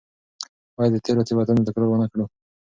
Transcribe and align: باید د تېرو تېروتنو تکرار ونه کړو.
باید 0.75 0.91
د 0.93 0.97
تېرو 1.05 1.25
تېروتنو 1.27 1.65
تکرار 1.67 1.87
ونه 1.89 2.07
کړو. 2.11 2.25